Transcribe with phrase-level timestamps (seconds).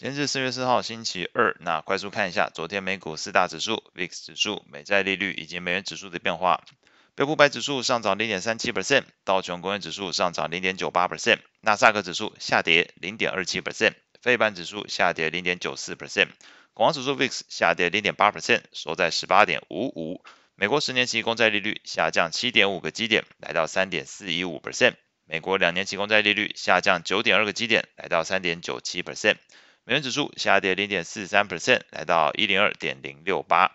[0.00, 1.56] 今天是四月四号，星期二。
[1.58, 6.62] 那快速看一下昨天美股四大指数、VIX 指数、美债利率以及美元指数的变化。
[7.16, 16.28] 标普百指数上涨零点三七 percent，道琼工业指数上涨零点九八 percent，纳斯达克指数下跌零点二七 percent，费半指数下跌零点九四 percent，
[16.74, 20.22] 恐慌指数 VIX 下跌零点八 percent，收在十八点五五。
[20.54, 24.94] 美国十年期公债利率下降七点五个基点，来到三点四一五 percent。
[25.24, 29.38] 美国两年期公债利率下降九点二个基点，来到三点九七 percent。
[29.88, 33.72] 美元指数下跌零点四三 percent，来到一零二点零六八。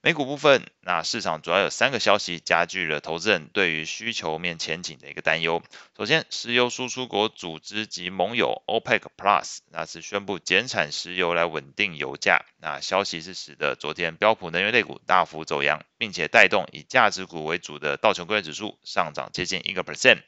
[0.00, 5.60] 美股部分，那市场主要有三个消息加剧了投资人对于需求面前景的一个担忧。
[5.96, 12.44] 首先，石油输出国组织及盟友 OPEC Plus 那是宣布减产石油来稳定油价。
[12.58, 20.20] 那消息是使得昨天标普能源类股大幅走扬，并且带动以价值股为主的道琼工业指数上涨接近一个 percent。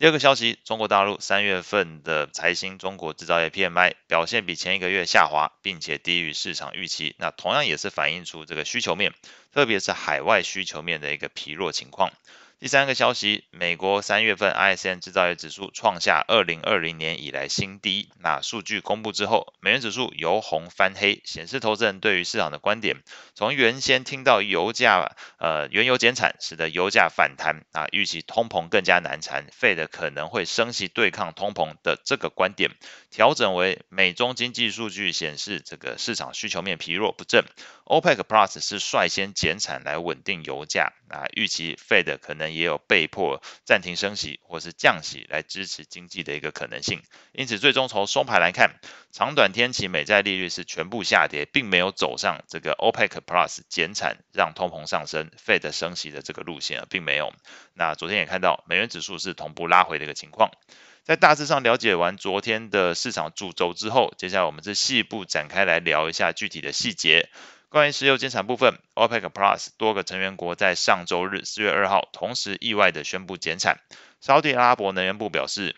[0.00, 7.14] 第二个消息，中国大陆三月份的财新中国制造业 PMI 表现比前一个月下滑，并且低于市场预期。
[7.18, 9.12] 那同样也是反映出这个需求面，
[9.52, 12.14] 特别是海外需求面的一个疲弱情况。
[12.60, 18.10] 第三个消息，美国三月份 ISM 制造业指数创下二零二零年以来新低。
[18.18, 23.02] 那数据公布之后，美元指数由红翻黑，显示投资人对于市场的观点，
[23.34, 32.72] 从原先听到油价呃原油减产，使得油价反弹啊，预期通膨更加难缠，Fed 可能会升息对抗通膨的这个观点，
[33.10, 37.42] 调整为美中经济数据显示这个市场需求面疲弱不振
[37.86, 42.49] ，OPEC Plus 是率先减产来稳定油价啊，预期 Fed 可能。
[42.54, 48.80] 也有被迫暂停升息或是降息来支持经济的一个可能性，因此最终从收盘来看，
[49.12, 57.32] 长短天期美债利率是全部下跌，并没有走上这个 OPEC Plus 减产让通膨上升，Fed 升息的这个路线，并没有。
[57.74, 60.50] 那昨天也看到美元指数是同步拉回的一个情况。
[61.02, 67.30] 在大致上了解完昨天的市场主轴之后，接下来我们是细部展开来聊一下具体的细节。
[67.70, 73.78] 关于石油减产部分，OPEC Plus 多个成员国在上周日四月二号同时意外地宣布减产。
[74.20, 75.76] 沙特阿拉伯能源部表示，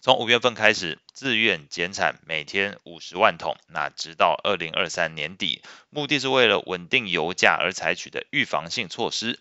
[0.00, 5.60] 从五月份开始自愿减产每天五十万桶，那直到二零二三年底，
[5.90, 9.38] 目的是为了稳定油价而采取的预防性措施。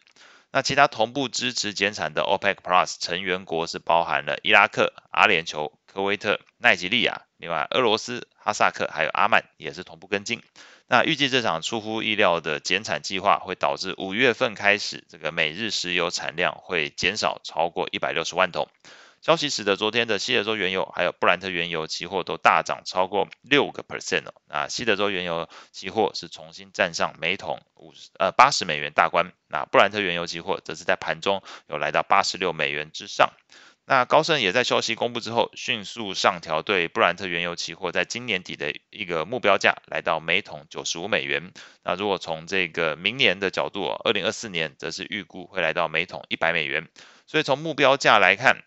[0.51, 10.41] 那其他同步支持减产的 OPEC Plus 成员国是包含了伊拉克、阿联酋、科威特、奈及利亚，另外俄罗斯、哈萨克还有阿曼也是同步跟进。
[10.87, 18.67] 那预计这场出乎意料的减产计划会导致五月份开始，这个每日石油产量会减少超过一百六十万桶。
[19.21, 24.33] 消息使得昨天的西德州原油还有布兰特原油期货都大涨超过六个 percent 哦。
[24.47, 33.33] 那西德州原油期货是重新站上每桶五十呃八十美元大关，那布兰特原油期货则是在盘中有来到八十六美元之上。
[33.91, 41.51] 那高盛也在消息公布之后，迅速上调对布兰特原油期货在今年底的一个目标价，来到每桶九十五美元。
[41.83, 46.87] 那如果从这个明年的角度，二零二四年则是预估会来到每桶一百美元。
[47.25, 48.61] 所以从目标价来看，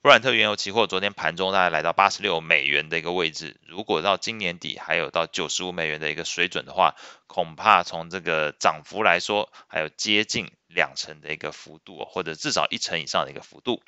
[0.00, 3.60] 布兰特原油期货昨天盘中大概来到八十六美元的一个位置。
[3.66, 6.94] 如果到今年底还有到九十五美元的一个水准的话，
[7.26, 13.82] 恐怕从这个涨幅来说，还有接近两成的一个幅度，或者至少一成以上的一个幅度。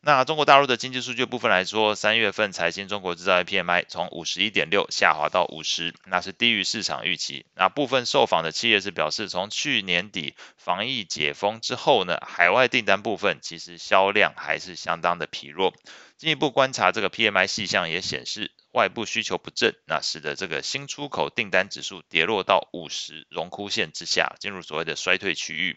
[0.00, 7.44] 那中国大陆的经济数据部分来说，三月份财新中国制造业 PMI 从五十一点六下滑到五十，那是低于市场预期。
[7.56, 15.74] 那部分受访的企业是表示，从去年底防疫解封之后呢，海外订单部分其实销量还是相当的疲弱。
[16.16, 25.76] 进一步观察这个 PMI 细项也显示，外部需求不振，那使得这个新出口订单指数跌落到五十荣枯线之下，进入所谓的衰退区域。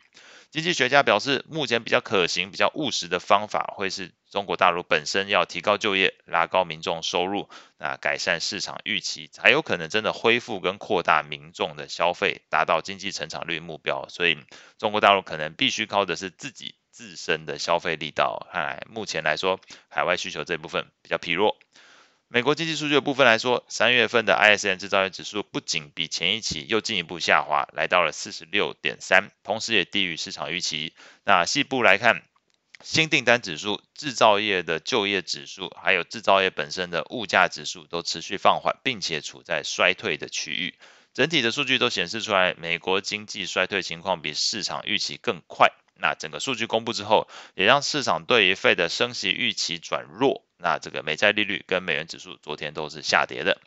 [0.51, 14.07] 经济学家表示，目前比较可行、比较务实的方法，会是中国大陆本身要提高就业、拉高民众收入，那改善市场预期，才有可能真的恢复跟扩大民众的消费，达到经济成长率目标。
[14.09, 14.37] 所以，
[14.77, 18.45] 中国大陆可能必须靠的是自己自身的消费力道。
[18.51, 19.59] 看来目前来说，
[19.89, 21.57] 海外需求这部分比较疲弱。
[22.33, 30.93] 美国经济数据的部分来说，三月份的 ISM 制造业指数不仅比前一期又进一步下滑，来到了四十六点三，同时也低于市场预期。
[31.25, 32.23] 那细部来看，
[32.81, 40.75] 新订单指数、制造业的就业指数，还有制造业本身的物价指数都持续放缓，并且处在衰退的区域。
[41.13, 45.73] 整体的数据都显示出来，美国经济衰退情况比市场预期更快。
[46.01, 50.43] 那整个数据公布之后，也让市场对于 Fed 的升息预期转弱。
[50.57, 53.59] 那这个美债利率跟美元指数昨天都是下跌的。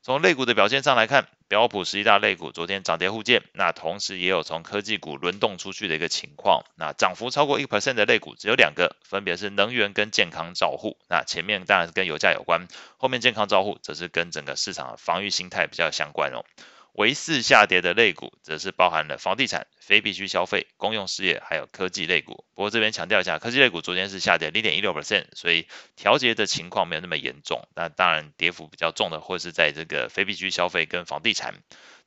[0.00, 6.64] 从类股的表现上来看，标普十一大类股昨天涨跌互见，那同时也有从科技股轮动出去的一个情况。
[6.76, 10.96] 那涨幅超过一 percent 的类股只有两个，分别是能源跟健康照护。
[11.08, 16.44] 那前面当然是跟油价有关，后面健康照护则是跟整个市场防御心态比较相关哦。
[16.92, 22.44] 唯四下跌的类股，则是包含了房地产、非必需消费、公用事业，还有科技类股。
[22.54, 27.68] 不过这边强调一下，科技类股昨天是下跌零点一六 percent，所以调节的情况没有那么严重。
[27.76, 31.54] 那当然跌幅比较重的，或是在这个非必需消费跟房地产。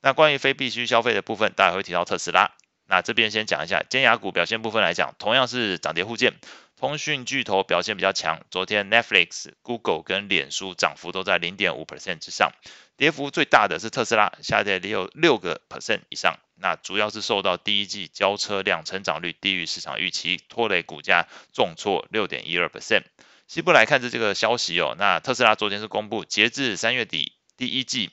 [0.02, 2.52] 那关于非必需消费的部分，大家会提到特斯拉。
[2.86, 6.34] 那这边先讲一下尖牙股表现部分来讲，同样是涨跌互见。
[6.82, 12.50] 通讯巨头表现比较强，昨天 Netflix、Google 跟脸书涨幅都在零点五 percent 之上。
[12.96, 16.40] 跌幅最大的是特斯拉，下跌也有六个 percent 以上。
[16.56, 23.04] 那主要是受到第一季交车量成长率低于市场预期，拖累股价重挫六点一二 percent。
[23.46, 28.10] 西部来看这这个消息哦，那特斯拉昨天是公布，截至三月底第一季。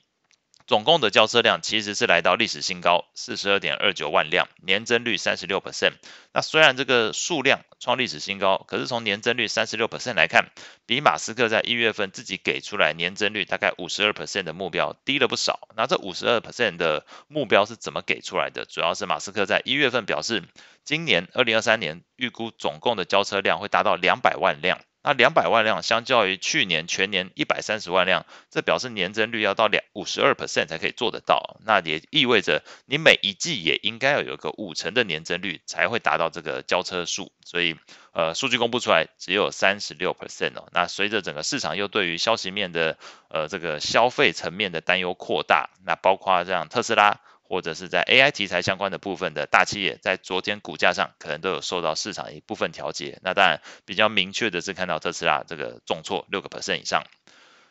[0.69, 5.94] 总共的交车量其实是来到历史新高，四十二点二九万辆，年增率三十六 percent。
[6.31, 10.51] 那虽然这个数量创历史新高，可是从年增率三十六 percent 来看，
[10.86, 15.68] 比马斯克在一月份自己给出来年增率大概五十二 percent 的目标低了不少。
[15.75, 18.66] 那这五十二 percent 的目标是怎么给出来的？
[18.66, 20.44] 主要是马斯克在一月份表示，
[20.86, 24.80] 今年二零二三年预估总共的交车量会达到两百万辆。
[25.01, 31.57] 那两百万辆相较于去年全年一百三十万辆，这表示年增率要到两五十二 percent 才可以做得到。
[31.66, 37.31] 那也意味着你每一季也应该要有个五成的年增率才会达到这个交车数。
[37.46, 37.78] 所以，
[38.12, 40.68] 呃，数据公布出来只有三十六 percent 哦。
[40.74, 42.98] 那随着整个市场又对于消息面的
[43.30, 47.19] 呃这个消费层面的担忧扩大，那包括这样特斯拉。
[47.50, 53.19] 或者是在 AI 题材相关的部分的大企业，在昨天股价上可能都有受到市场一部分调节。
[53.24, 57.04] 那当然比较明确的是看到特斯拉这个重挫六个 percent 以上。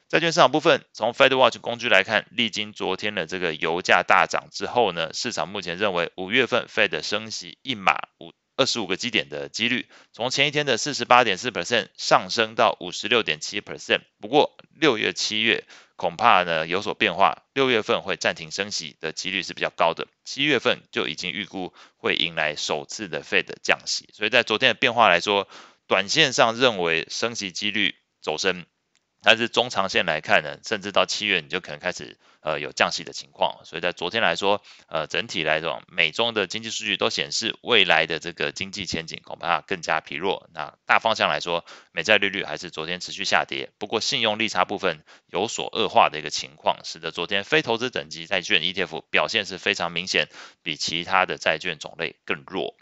[0.09, 14.01] 债券市场部分，从 FedWatch 工具来看，历经昨天的这个油价大涨之后呢，市场目前认为五月份 Fed 升息一码五二十五个基点的几率，从前一天的四十八点四 percent 上升到五十六点七 percent。
[14.21, 15.65] 不过六月、七月。
[15.99, 25.49] 恐怕呢有所变化，六月份会暂停升息的几率是比较高的，七月份就已经预估会迎来首次的 Fed 降息，所以在昨天的变化来说，
[25.89, 28.65] 短线上认为升息几率走升。
[29.23, 40.49] 但是中长线来看呢，甚至到七月你就可能开始呃有降息的情况，所以在昨天来说，呃整体来说，美中的经济数据都显示未来的这个经济前景恐怕更加疲弱。
[40.55, 50.29] 那大方向来说，美债利率还是昨天持续下跌，不过信用利差部分有所恶化的一个情况，使得昨天非投资等级债券 ETF 表现是非常明显，
[50.63, 52.77] 比其他的债券种类更弱。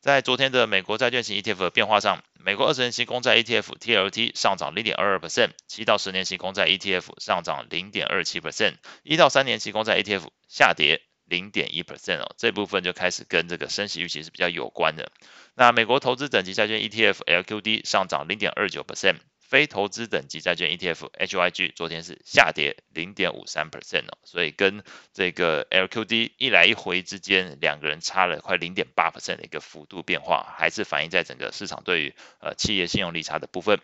[0.00, 15.10] 在昨天的美国债券型 ETF 的变化上，美国二十年期公债 ETF TLT 上涨零点二二 percent，七到十年期公债 ETF 上涨零点二七 percent，一到三年期公债 ETF 下跌零点一 percent 哦，这部分就开始跟这个升息预期是比较有关的。
[15.56, 19.16] 那美国投资等级债券 ETF LQD 上涨零点二九 percent。
[19.48, 24.82] 非投资等级债券 ETF HYG 昨天是下跌零点五三 percent 哦，所以跟
[25.12, 33.80] 这个 LQD 一来一回之间，两个人差了快零点八 percent 的一个幅度变化，还是反映在整个市场对于呃企业信用利差的部分。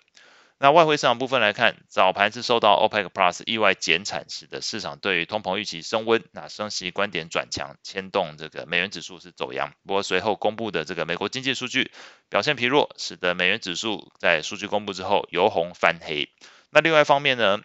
[0.62, 9.72] 那外汇市场部分来看，早盘是受到 OPEC Plus 意外减产，使得市场对于通膨预期升温，那升息观点转强，牵动这个美元指数是走扬。
[9.84, 11.90] 不过随后公布的这个美国经济数据
[12.30, 16.28] 表现疲弱，使得美元指数在数据公布之后由红翻黑。
[16.70, 17.58] 那另外一方面呢，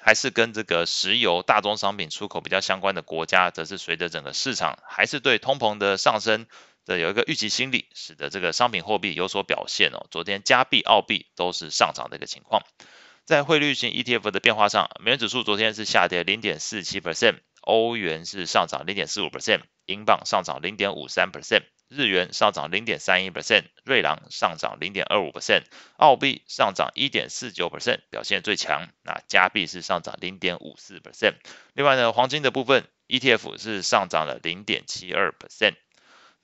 [0.00, 6.46] 还是跟这个石油、大宗商品出口比较相关的国家，则是随着整个市场还是对通膨的上升。
[6.84, 10.06] 这有一个预期心理，使得这个商品货币有所表现哦。
[10.10, 12.62] 昨天加币、澳币都是上涨的一个情况。
[13.24, 25.62] 在汇率型 ETF 的变化上，美元指数昨天是下跌零点四七 percent，欧元是上涨零点四五 percent，英镑上涨零点五三 percent，日元上涨零点三一 percent，瑞郎上涨零点二五 percent，
[25.98, 28.88] 澳币上涨一点四九 percent，表现最强。
[29.04, 31.34] 那加币是上涨零点五四 percent。
[31.74, 35.76] 另外呢，黄金的部分 ETF 是上涨了零点七二 percent。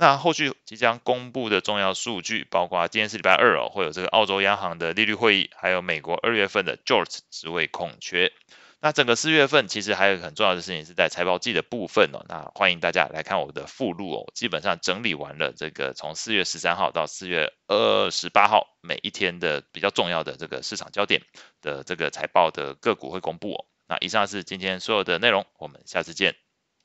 [0.01, 8.33] 那后续即将公布的重要数据，包括今天是礼拜二哦，会有这个澳洲央行的利率会议，还有美国二月份的 JOLTS 职位空缺。
[8.81, 12.25] 那整个四月份其实还有很重要的事情是在财报季的部分哦。
[12.29, 21.23] 那欢迎大家来看我的附录哦，基本上整理完了这个从四月十三号到四月二十八号每一天的比较重要的这个市场焦点
[21.61, 23.65] 的这个财报的个股会公布哦。
[23.89, 26.48] 那以上是今天所有的内容，我们下次见。